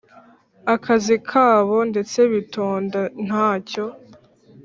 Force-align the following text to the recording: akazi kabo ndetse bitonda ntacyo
akazi 0.73 1.15
kabo 1.29 1.77
ndetse 1.91 2.19
bitonda 2.31 3.01
ntacyo 3.27 3.85